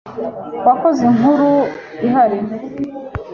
Wakoze 0.65 1.01
inkuru 1.09 1.51
ihari. 2.07 2.39